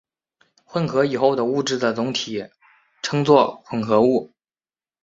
[0.65, 2.49] 混合以后的物质的总体
[3.03, 4.33] 称作混合物。